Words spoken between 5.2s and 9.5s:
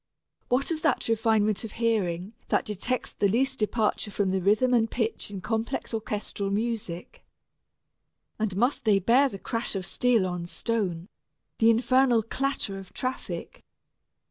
in complex orchestral music? And must they bear the